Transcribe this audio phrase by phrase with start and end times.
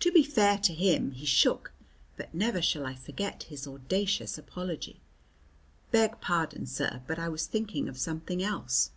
[0.00, 1.72] To be fair to him, he shook,
[2.16, 5.02] but never shall I forget his audacious apology,
[5.90, 8.92] "Beg pardon, sir, but I was thinking of something else."